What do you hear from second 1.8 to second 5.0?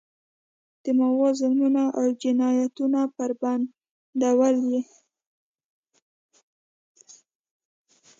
او جنایتونه بربنډول یې.